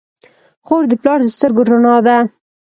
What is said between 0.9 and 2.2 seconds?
پلار د سترګو رڼا ده.